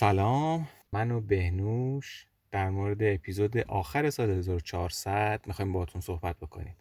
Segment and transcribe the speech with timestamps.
[0.00, 6.76] سلام من و بهنوش در مورد اپیزود آخر سال 1400 می‌خوایم باهاتون صحبت بکنیم.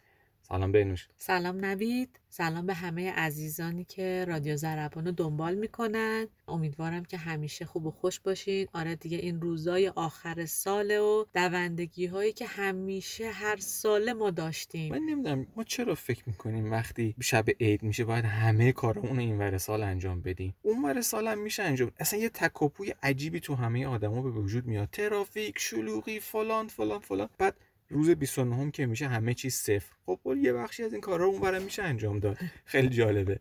[0.51, 2.19] سلام بهنوش سلام نوید.
[2.29, 6.27] سلام به همه عزیزانی که رادیو زربان رو دنبال می‌کنن.
[6.47, 8.67] امیدوارم که همیشه خوب و خوش باشین.
[8.73, 14.91] آره دیگه این روزای آخر ساله و دوندگی هایی که همیشه هر ساله ما داشتیم.
[14.93, 19.37] من نمی‌دونم ما چرا فکر می‌کنیم وقتی شب عید میشه باید همه کارمون رو این
[19.37, 21.91] ور سال انجام بدیم؟ اون ور سال هم میشه انجام.
[21.99, 24.89] اصلا یه تکاپوی عجیبی تو همه آدما به وجود میاد.
[24.91, 27.29] ترافیک شلوغی فلان فلان فلان.
[27.37, 27.55] بعد
[27.89, 29.95] روز 29 که میشه همه چیز صفر.
[30.05, 32.37] خب یه بخشی از این کارا اونورم میشه انجام داد.
[32.65, 33.39] خیلی جالبه.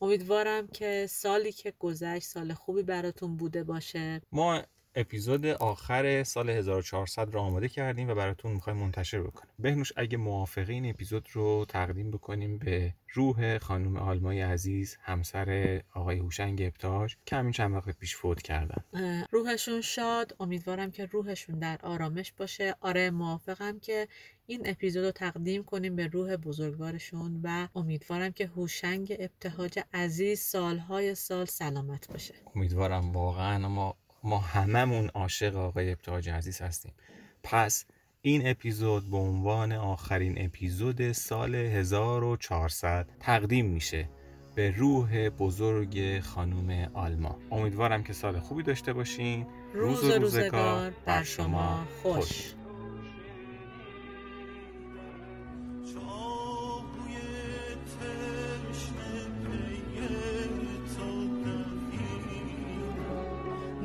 [0.00, 4.22] امیدوارم که سالی که گذشت سال خوبی براتون بوده باشه.
[4.32, 4.62] ما
[4.94, 9.54] اپیزود آخر سال 1400 رو آماده کردیم و براتون می‌خوایم منتشر بکنیم.
[9.58, 16.18] بهنوش اگه موافقه این اپیزود رو تقدیم بکنیم به روح خانم آلمای عزیز همسر آقای
[16.18, 18.84] هوشنگ ابتاج که همین چند وقت پیش فوت کردن.
[19.30, 20.36] روحشون شاد.
[20.40, 22.74] امیدوارم که روحشون در آرامش باشه.
[22.80, 24.08] آره موافقم که
[24.46, 31.14] این اپیزود رو تقدیم کنیم به روح بزرگوارشون و امیدوارم که هوشنگ ابتهاج عزیز سالهای
[31.14, 32.34] سال سلامت باشه.
[32.56, 33.68] امیدوارم واقعا.
[33.68, 36.92] ما ما هممون عاشق آقای ابتهاج عزیز هستیم.
[37.42, 37.84] پس
[38.22, 44.08] این اپیزود به عنوان آخرین اپیزود سال 1400 تقدیم میشه
[44.54, 47.38] به روح بزرگ خانم آلما.
[47.50, 49.46] امیدوارم که سال خوبی داشته باشین.
[49.74, 52.54] روز و روزگار بر شما خوش.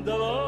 [0.05, 0.44] dalga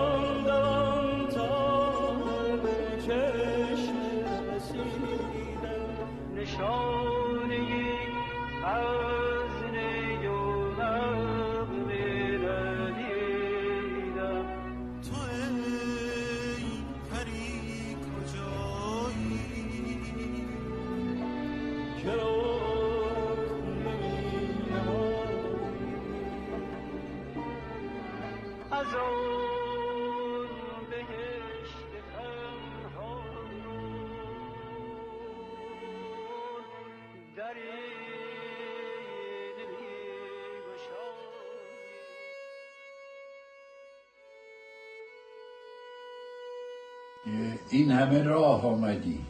[47.69, 49.25] این همه راه آمدی.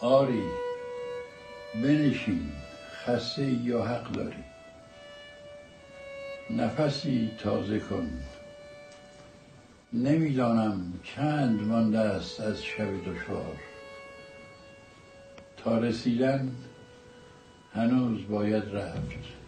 [0.00, 0.42] آری
[1.74, 2.52] بنشین
[2.92, 4.44] خسته یا حق داری.
[6.50, 8.10] نفسی تازه کن.
[9.92, 13.56] نمی‌دانم چند مانده است از شب دشوار.
[15.56, 16.56] تا رسیدن
[17.74, 19.38] هنوز باید رفت.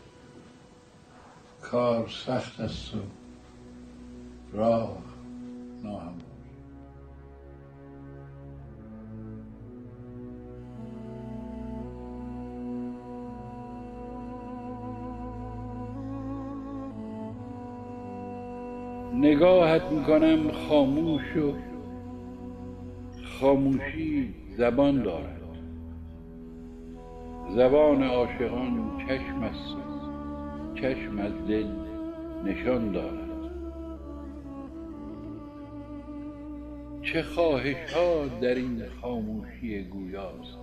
[1.63, 2.99] کار سخت است و
[4.53, 4.99] راه
[5.83, 6.30] ناهموار.
[19.21, 21.55] نگاهت می‌کنم خاموش و
[23.41, 25.41] خاموشی زبان دارد.
[27.57, 29.77] زبان عاشقان چشم است
[30.75, 31.67] چشم از دل
[32.45, 33.31] نشان دارد.
[37.03, 40.59] چه خواهش ها در این خاموشی گویاست؟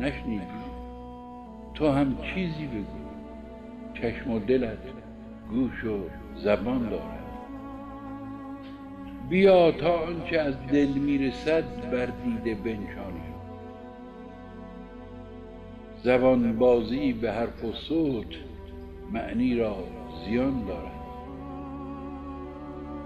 [0.00, 0.44] نشنیدی؟
[1.74, 3.00] تو هم چیزی بگو.
[3.94, 4.78] چشم و دلت
[5.50, 5.98] گوش و
[6.36, 7.19] زبان دارد.
[9.30, 13.34] بیا تا آنچه از دل می‌رسد بر دیده بنشانیم
[16.02, 18.26] زبان بازی به حرف و صوت
[19.12, 19.76] معنی را
[20.24, 21.00] زیان دارد.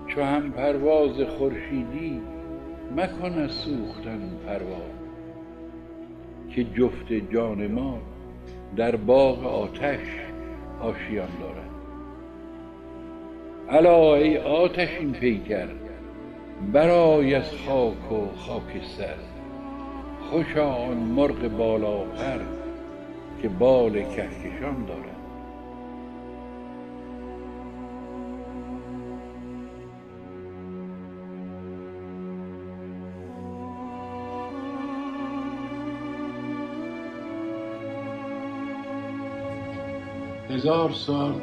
[0.07, 2.21] چو هم پرواز خورشیدی
[2.97, 4.83] مکن از سوختن پروا
[6.51, 7.99] که جفت جان ما
[8.77, 10.07] در باغ آتش
[10.81, 11.71] آشیان دارد.
[13.69, 15.84] الا ای آتشین پیکر
[16.73, 19.17] برای از خاک و خاکستر
[20.31, 22.41] خوشا آن مرغ بالا پر
[23.43, 25.15] که بال کهکشان دارد.
[40.51, 41.35] هزار سال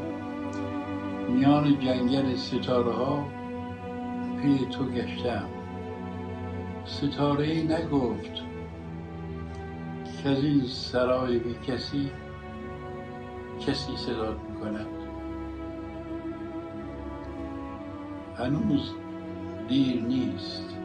[1.30, 3.41] میان جنگل ستاره ها
[4.42, 5.50] پی تو گشتم.
[6.86, 8.34] ستاره ای نگفت
[10.24, 12.12] که این سرای بی کسی
[13.68, 14.88] کسی صدا می کند
[18.38, 18.94] هنوز
[19.68, 20.78] دیر نیست.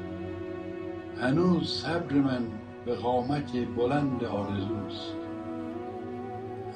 [1.20, 2.46] هنوز صبر من
[2.84, 5.16] به قامت بلند آرزوست.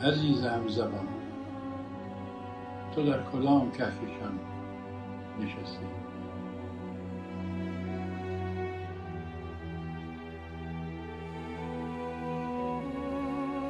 [0.02, 1.08] عزیز همزبان
[2.94, 4.38] تو در کدام کهکشان
[5.40, 6.09] نشستی؟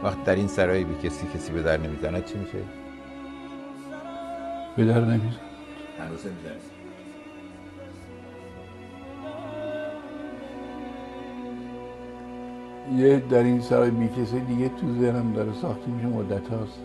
[0.03, 2.59] وقت در این سرای بی کسی کسی به در نمی‌زند چی میشه؟
[4.77, 5.41] به در نمیزن
[5.99, 6.27] هنوز
[12.97, 16.81] یه در این سرای بی کسی دیگه تو ذهنم داره ساخته میشه مدت هاست.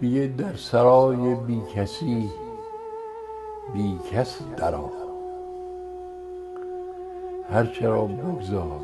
[0.00, 2.30] میگه در سرای بی کسی
[3.74, 4.88] بی کس درآ
[7.50, 8.80] هر چرا بگذار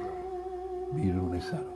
[0.92, 1.75] بیرون سرا.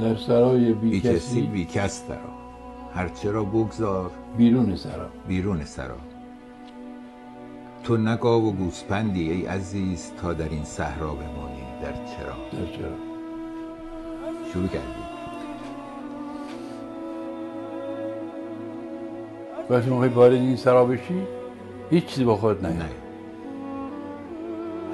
[0.00, 2.18] در سرای بی کسی بی کس درا
[2.94, 4.10] هرچه را بگذار.
[4.36, 5.08] بیرون سرا.
[5.28, 5.96] بیرون سرا.
[7.84, 12.34] تو نگاو و گوسپندی ای عزیز تا در این صحرا بمانی در چرا.
[12.52, 12.96] در چرا.
[14.52, 14.84] شروع کردی.
[19.70, 21.22] وقتی موقعی وارد این سرا بشی
[21.90, 22.90] هیچ چیزی با خود نه نه.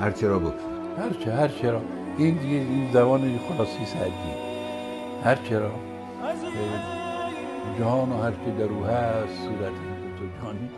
[0.00, 0.54] هرچه را بگذار.
[0.98, 1.80] هر چه هر چرا.
[2.18, 4.45] این دیگه این زبان خلاصی سعدی
[5.24, 5.70] هر چرا
[7.78, 9.72] جهان و هر که در او هست صورت
[10.18, 10.70] تو جهانی.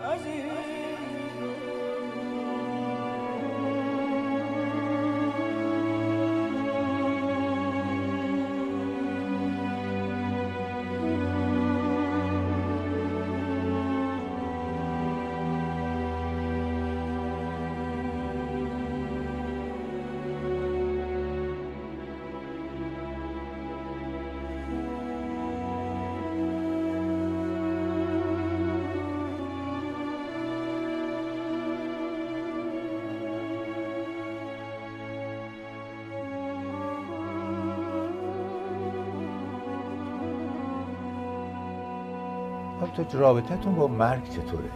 [43.05, 44.71] تو رابطتون با مرگ چطوره؟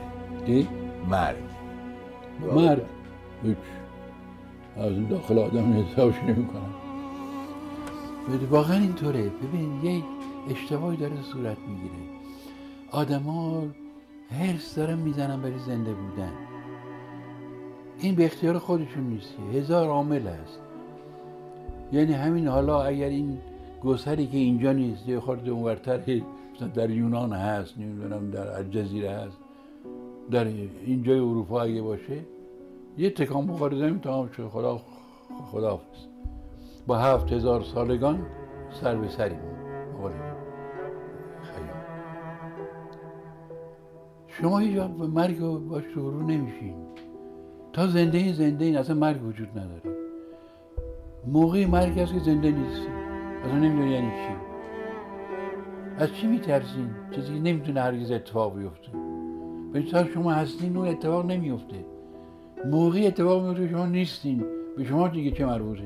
[0.47, 0.69] دی
[1.11, 1.37] مرگ.
[2.55, 2.87] مرد
[3.43, 3.57] هیچ.
[4.77, 6.75] از داخل آدم حسابش نمی کنم
[8.51, 9.23] واقعا اینطوره.
[9.23, 10.03] ببین یه
[10.51, 11.95] اشتباهی داره صورت می‌گیره.
[12.91, 13.63] آدما
[14.41, 16.33] هرس دارن می‌زنن برای زنده بودن.
[17.99, 19.35] این به اختیار خودشون نیست.
[19.55, 20.59] هزار عامل هست.
[21.93, 23.39] یعنی همین حالا اگر این
[23.85, 25.99] گسری که اینجا نیست یه خورده اونورتر
[26.55, 29.39] مثلا در یونان هست نمی‌دونم در الجزیره هست.
[30.31, 30.47] در
[30.87, 32.19] اینجای اروپا اگه باشه
[32.99, 34.81] یه تکان بخوره زمین تمام شد خدا
[35.53, 36.07] خداحافظ.
[36.87, 38.27] با هفت هزار سالگان
[38.71, 39.35] سر به سری
[39.95, 40.15] مقاله
[41.43, 41.69] خیال
[44.27, 46.75] شما هیچ وقت به مرگ باش رو نمیشین.
[47.73, 49.97] تا زنده این زنده این اصلا مرگ وجود نداره.
[51.27, 52.89] موقع مرگ هست که زنده نیستی
[53.45, 54.52] اصلا نمی‌دونی یعنی چی.
[55.99, 58.89] از چی میترسین؟ چیزی نمی‌تونه هرگز اتفاق بیفته.
[59.73, 61.85] به تا شما هستین اون اتفاق نمیفته
[62.71, 64.45] موقعی اتفاق میفته شما نیستین.
[64.77, 65.83] به شما دیگه چه مربوطه؟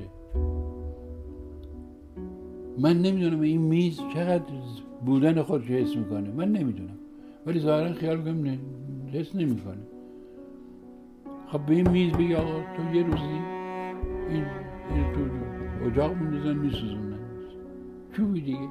[2.79, 4.45] من نمی‌دونم این میز چقدر
[5.05, 6.31] بودن خودش حس می‌کنه.
[6.31, 6.99] من نمی‌دونم.
[7.47, 8.59] ولی ظاهرا خیال کنم
[9.13, 9.83] حس نمی‌کنه.
[11.49, 13.23] خب به این میز بگی آقا تو یه روزی
[14.31, 14.45] این,
[14.95, 15.21] این تو
[15.87, 17.19] اجاق میندازن میسوزونن.
[18.17, 18.69] چوبی دیگه.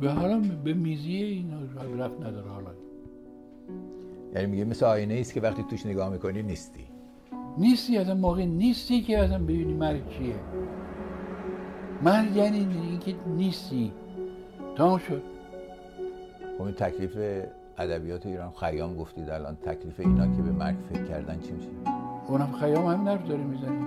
[0.00, 1.52] به حالا به میزیه این
[1.98, 2.70] رفت نداره حالا.
[4.34, 6.84] یعنی میگه مثل آینه است که وقتی توش نگاه می‌کنی نیستی.
[7.58, 10.34] نیستی از موقع نیستی که اصلا ببینی مرگ چیه.
[12.02, 13.92] مرگ یعنی اینکه نیستی.
[14.76, 15.22] تمام شد.
[16.58, 17.16] خب این تکلیف
[17.78, 21.68] ادبیات ایران خیام گفتید الان تکلیف اینا که به مرگ فکر کردن چی میشه؟
[22.28, 23.86] اونم خیام همین حرف داره می‌زنه.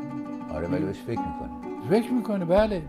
[0.53, 1.49] آره ولی بهش فکر می‌کنه
[1.89, 2.81] فکر می‌کنه بله.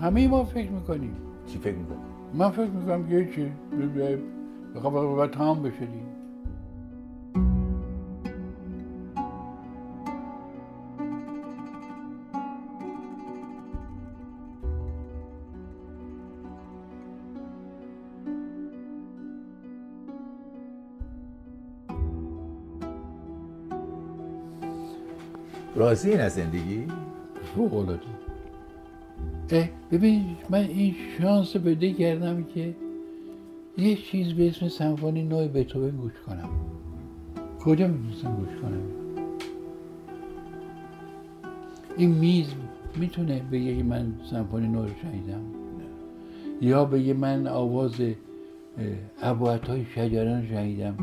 [0.00, 1.16] همه ما فکر می‌کنیم.
[1.46, 3.52] چی فکر می‌کنه من فکر می‌کنم که چی
[4.74, 6.12] بخوام باید تمام بشه دیگه
[25.76, 26.86] راضی این از زندگی؟
[27.54, 28.21] فوق العاده.
[29.92, 32.74] ببین من این شانس پیدا کردم که
[33.78, 36.48] یه چیز به اسم سمفونی نوع بتوون گوش کنم
[37.64, 38.82] کجا می‌تونستم گوش کنم
[41.96, 42.46] این میز
[42.96, 45.42] می‌تونه بگه که من سمفونی نو رو شنیدم
[46.60, 47.94] یا بگه من آواز
[49.22, 50.94] عبوت های شجران شنیدم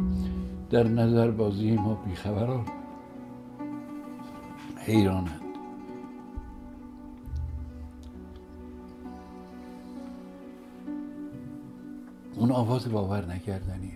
[0.69, 2.65] در نظر بازی ما بیخبران
[4.77, 5.48] حیرانند
[12.49, 13.91] اون آواز باور نکردنی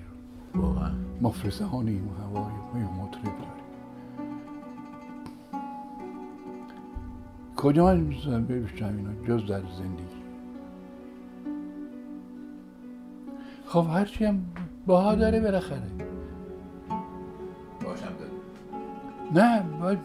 [0.54, 0.62] رو.
[0.62, 0.92] واقعا.
[1.22, 3.64] مفرزهانی و هوای و مطرب داره
[7.56, 10.24] کجا من می‌تونم ببینم اینا جز در زندگی.
[13.66, 14.46] خب هرچی هم
[14.86, 15.82] باها داره بالاخره.
[17.86, 18.08] باشم
[19.34, 20.00] نه باید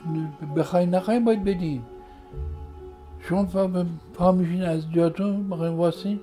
[0.57, 1.83] بخوای نخواهیم باید بدین
[3.21, 3.45] شما
[4.15, 6.21] پا, میشین از جاتون بخواین واسین.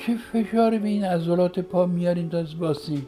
[0.00, 3.02] چه فشاری به این عضلات پا میارین تا واسین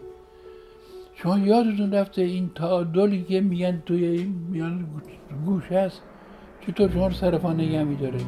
[1.14, 4.86] شما یادتون رفته این تعادلی که میگن توی این میان
[5.44, 6.02] گوش هست
[6.66, 8.18] چطور شما رو سر پا نگه میداره؟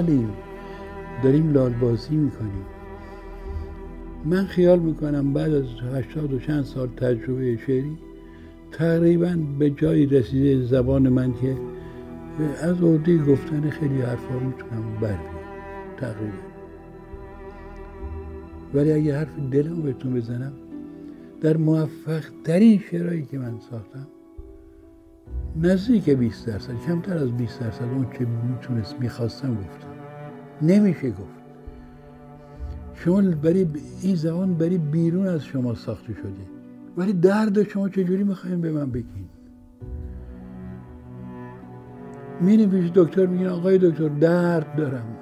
[0.00, 0.28] لالیم
[1.22, 2.64] داریم لال بازی می‌کنیم.
[4.24, 5.64] من خیال می‌کنم بعد از
[5.94, 7.98] هشتاد و چند سال تجربه شعری
[8.72, 11.56] تقریبا به جایی رسیده زبان من که
[12.62, 15.40] از عهده گفتن خیلی حرفا می‌تونم بر بیام.
[15.96, 16.36] تقریبا.
[18.74, 20.52] ولی اگه حرف دلم بهتون بزنم
[21.40, 24.08] در موفق ترین شعرهایی که من ساختم
[25.56, 29.89] نزدیک 20 درصد کمتر از 20 درصد اون که می‌تونست می‌خواستم گفتم.
[30.62, 31.40] نمیشه گفت.
[32.94, 33.66] شما برای
[34.02, 36.46] این زبان برای بیرون از شما ساخته شده.
[36.96, 39.28] ولی درد شما چجوری می‌خواین به من بگین؟
[42.40, 45.16] میریم پیش دکتر میگین آقای دکتر درد دارم.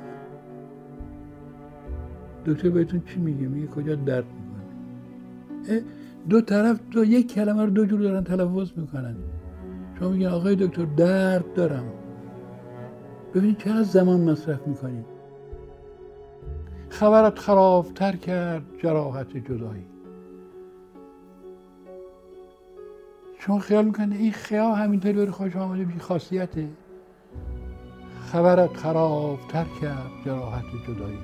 [2.47, 5.83] دکتر بهتون چی میگه؟ میگه کجا درد می‌کنه؟
[6.29, 9.17] دو طرف دو یک کلمه رو دو جور دارن تلفظ می‌کنن.
[9.99, 11.85] شما میگین آقای دکتر درد دارم.
[13.35, 15.18] ببینید چقدر زمان مصرف می‌کنید
[16.91, 19.85] خبرت خرابتر کرد جراحت جدایی.
[23.39, 26.69] شما خیال می‌کنید این خیال همینطوری بره خوش آمده بی خاصیته؟
[28.33, 31.19] خبرت خرابتر کرد جراحت جدایی.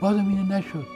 [0.00, 0.86] بازم اینه نشد.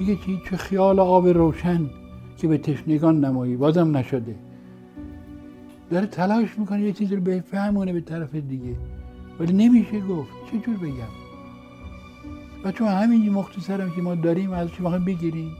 [0.00, 1.90] میگه چی؟ چه خیال آب روشن
[2.38, 3.56] که به تشنگان نمایی.
[3.56, 4.34] بازم نشده.
[5.90, 8.76] داره تلاش می‌کنه یه چیزی رو بفهمونه به طرف دیگه.
[9.40, 10.30] ولی نمیشه گفت.
[10.50, 11.21] چجور بگم؟
[12.64, 15.52] و چون همین مختصرم که ما داریم ازش می‌خوایم بگیریم.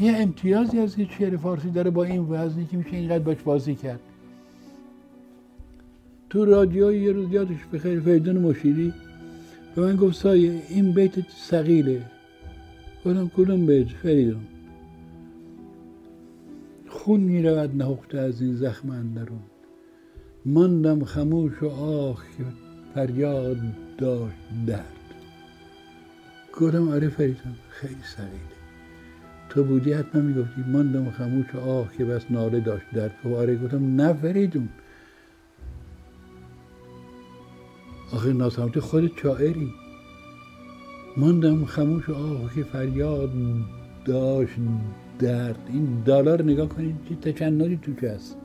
[0.00, 3.74] یه امتیازی از که شعر فارسی داره با این وزنی که میشه اینقدر باش بازی
[3.74, 4.00] کرد.
[6.30, 8.92] تو رادیو یه روز یادش بخیر فریدون مشیری
[9.74, 12.02] به من گفت سایه این بیت سقیله
[13.04, 14.46] گفتم کدوم بیت؟ فریدون.
[16.88, 19.42] خون می رود نهفته از این زخم اندرون.
[20.46, 22.44] ماندم خموش و که
[22.94, 23.58] فریاد
[23.98, 24.36] داشت
[24.66, 24.95] درد
[26.60, 28.56] گفتم آره فریدم خیلی سقیله
[29.48, 32.84] تو بودی حتما می‌گفتی ماندم خموش آه که بس ناله داشت
[33.24, 34.68] گفت آره گفتم نه فریدون.
[38.12, 39.72] آخه ناسمتی خود شاعری
[41.16, 43.30] ماندم خموش آه که فریاد
[44.04, 44.56] داشت
[45.18, 45.58] درد.
[45.68, 48.36] این دالا رو نگاه کنید چه تشنجی توش هست؟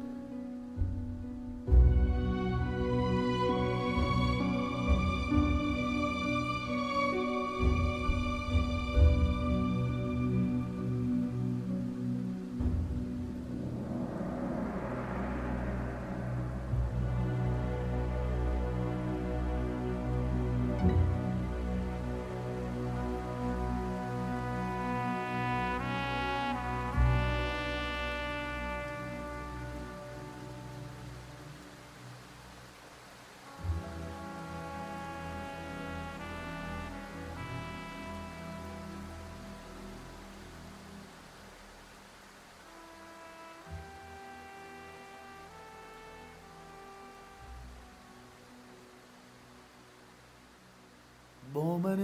[51.53, 51.95] با من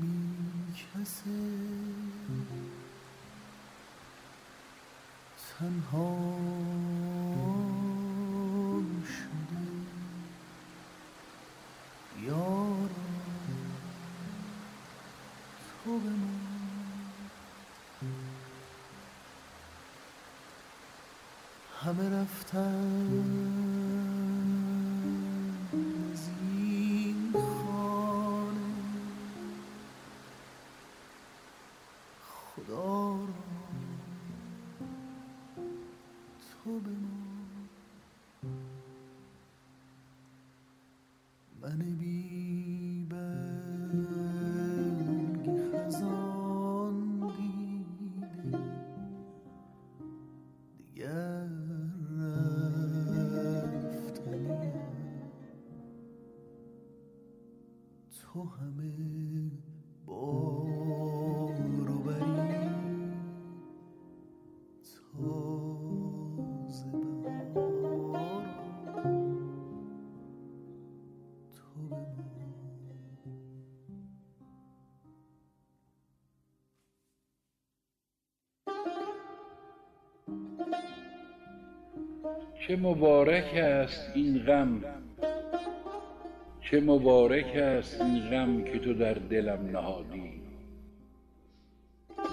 [0.00, 1.30] بی کسه
[5.58, 6.28] تنها
[9.06, 9.64] شده
[12.26, 12.88] یارا
[15.84, 16.38] تو به من.
[21.82, 23.67] همه رفتن
[58.38, 59.50] تو همه
[60.06, 63.18] بار و بری.
[64.84, 68.42] تازه بهارا
[71.52, 71.96] تو به
[82.60, 85.07] چه مبارک است این غم.
[86.70, 90.32] چه مبارک است این غم که تو در دلم نهادی.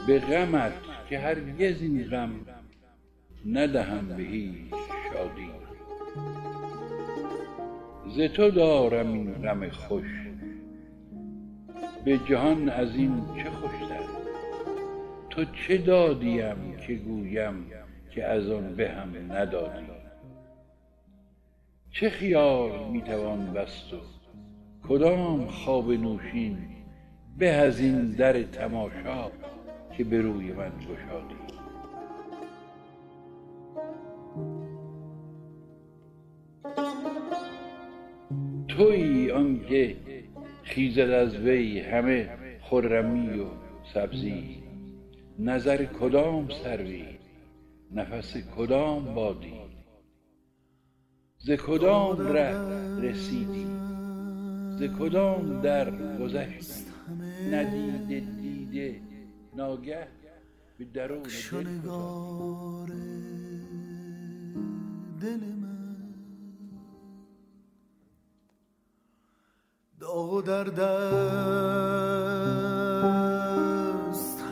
[0.07, 0.73] به غمت
[1.09, 2.31] که هرگز این غم
[3.45, 4.73] ندهم به هیچ
[5.13, 5.51] شادی.
[8.15, 10.07] ز تو دارم این غم خوش
[12.05, 14.03] به جهان از این چه خوشتر؟
[15.29, 17.71] تو چه دادیم که گویم
[18.11, 19.85] که از آن به هم ندادی؟
[21.91, 24.14] چه خیال می‌توان بست و
[24.89, 26.57] کدام خواب نوشین
[27.37, 29.31] به از این در تماشا
[29.97, 31.35] که به روی من گشادی؟
[38.67, 39.95] تویی آنکه
[40.63, 42.29] خیزد از وی همه
[42.61, 43.45] خرمی و
[43.93, 44.63] سبزی
[45.39, 47.05] نظر کدام سروی
[47.91, 49.53] نفس کدام بادی؟
[51.37, 52.55] ز کدام ره
[53.01, 53.84] رسیدی؟
[54.77, 56.85] ز کدام در گذشتی
[57.51, 59.01] ندیده دیده
[59.55, 60.07] ناگه
[60.77, 61.63] به درون دل
[65.21, 66.13] دل من.
[69.99, 71.15] داغ و درد است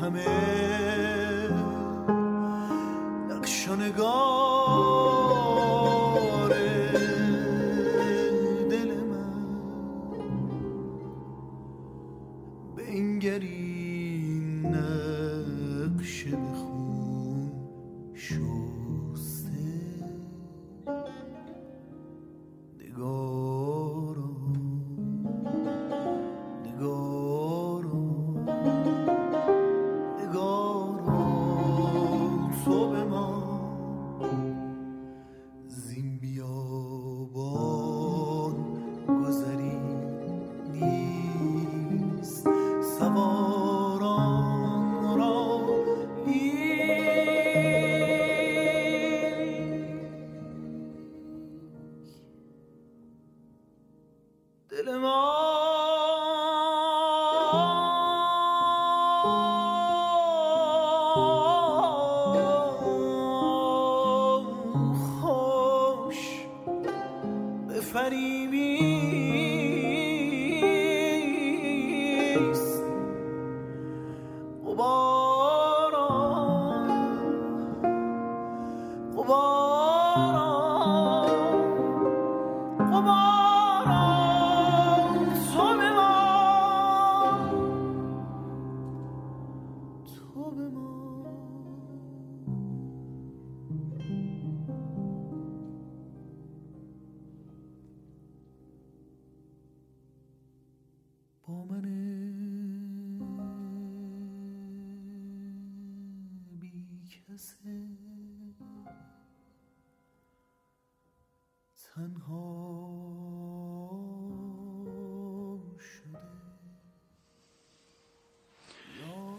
[0.02, 0.28] همه
[3.30, 4.53] نقش نگار
[13.24, 15.13] بنگرین نقش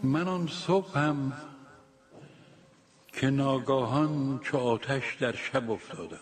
[0.03, 1.33] من آن صبحم
[3.07, 6.19] که ناگاهان چو آتش در شب افتادم.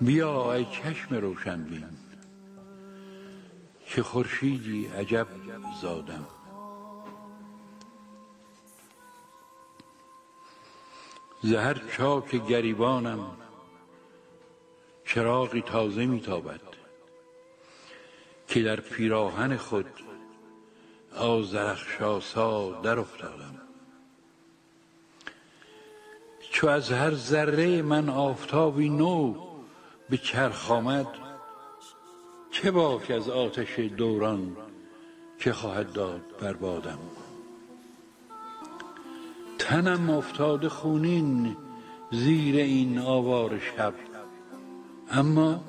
[0.00, 1.88] بیا ای چشم روشن بین
[3.86, 5.26] که خورشیدی عجب
[5.82, 6.26] زادم.
[11.44, 13.26] زهر چاک گریبانم.
[15.04, 16.60] چراغی تازه میتابد
[18.48, 19.86] که در پیراهن خود
[21.16, 23.60] آزرخشاسا در افتادم
[26.50, 29.34] چو از هر ذره من آفتابی نو
[30.10, 31.06] به چرخ آمد
[32.50, 34.56] چه باک از آتش دوران
[35.38, 36.98] که خواهد داد بر بادم؟
[39.58, 41.56] تنم افتاده خونین
[42.12, 43.94] زیر این آوار شب.
[45.10, 45.64] اما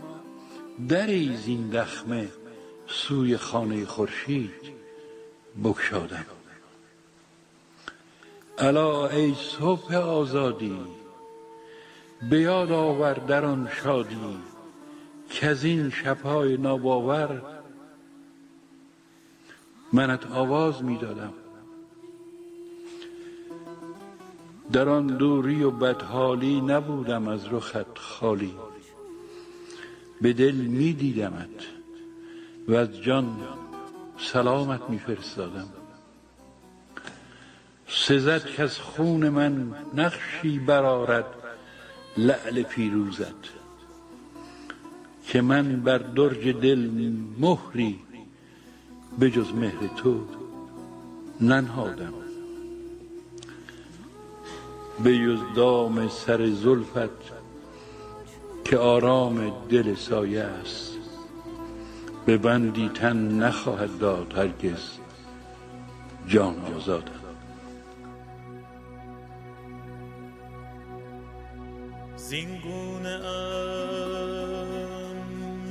[0.90, 2.28] دری زین دخمه
[2.88, 4.52] سوی خانه خورشید
[5.64, 6.26] بگشادم.
[8.58, 10.80] الا ای صبح آزادی
[12.30, 14.38] به یاد آور در آن شادی
[15.30, 17.42] که از این شبهای ناباور.
[19.94, 21.34] منت آواز می‌دادم.
[24.72, 28.54] در آن دوری و بدحالی نبودم از رخت خالی.
[30.22, 31.50] به دل می دیدمت
[32.68, 33.38] و از جان
[34.18, 35.68] سلامت می فرستادم.
[37.88, 41.26] سزد که از خون من نقشی برارد
[42.18, 43.50] لعل پیروزت
[45.28, 46.90] که من بر درج دل
[47.40, 48.00] مهری
[49.20, 50.26] به جز مهر تو
[51.42, 52.25] ننهادم.
[55.04, 57.32] به جز دام سر زلفت
[58.66, 60.96] که آرام دل سایه است.
[62.26, 64.98] به بندی تن نخواهد داد هرگز
[66.28, 67.12] جان آزادم
[72.16, 74.52] زینگونه ام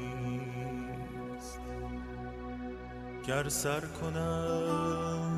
[3.28, 5.32] گر سر کنم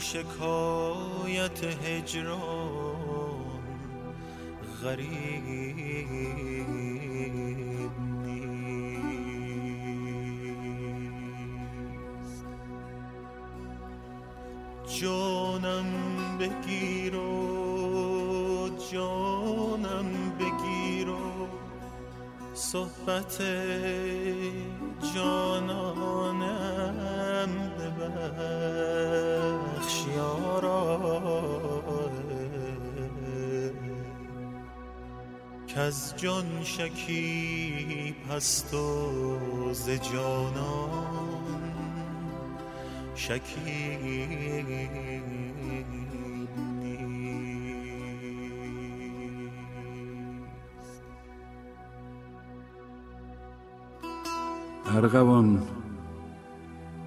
[0.00, 3.62] شکایت هجران
[4.82, 5.12] غریب
[8.24, 8.72] نیست.
[15.00, 15.90] جانم
[16.38, 16.91] بگیر
[22.72, 23.36] صحبت
[25.14, 26.52] جانانم
[27.78, 28.86] ببخش
[30.16, 30.82] یارا
[35.68, 41.62] کز جان شکیب هست و ز جانان
[43.14, 44.68] شکیب
[54.96, 55.62] ارغوان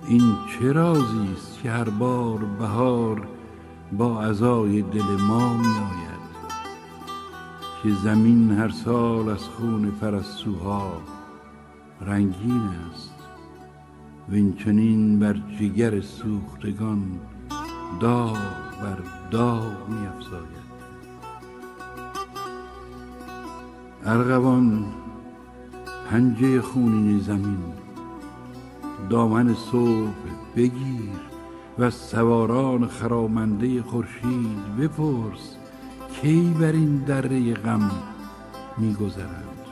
[0.08, 3.28] این چه رازی است که هر بار بهار
[3.92, 6.26] با عزای دل ما می آید
[7.84, 10.92] که زمین هر سال از خون پرستوها
[12.02, 13.16] رنگین است
[14.30, 17.20] و این چنین بر جگر سوختگان
[18.00, 18.38] داغ
[18.82, 18.98] بر
[19.32, 20.66] داغ می افزاید
[24.06, 24.86] ارغوان
[26.10, 27.64] پنجه خونین زمین.
[29.10, 30.12] دامن صبح
[30.56, 31.20] بگیر
[31.80, 35.56] و سواران خرامنده خورشید بپرس
[36.22, 37.92] کی بر این دره غم
[38.78, 39.65] میگذرند.